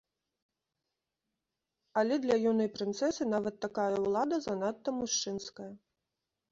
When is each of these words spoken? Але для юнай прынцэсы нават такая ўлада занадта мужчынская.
Але 2.03 2.19
для 2.25 2.39
юнай 2.53 2.69
прынцэсы 2.79 3.31
нават 3.37 3.55
такая 3.67 3.89
ўлада 4.05 4.35
занадта 4.49 4.89
мужчынская. 5.05 5.71